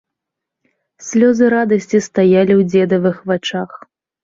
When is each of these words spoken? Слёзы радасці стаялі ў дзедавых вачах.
Слёзы 1.07 1.45
радасці 1.55 2.03
стаялі 2.07 2.53
ў 2.59 2.69
дзедавых 2.73 3.23
вачах. 3.35 3.69